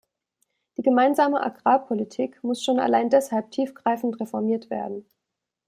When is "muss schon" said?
2.43-2.79